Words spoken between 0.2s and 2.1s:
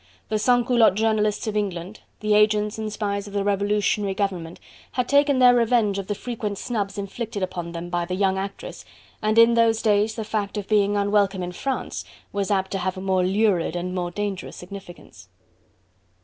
The sans culotte journalists of England,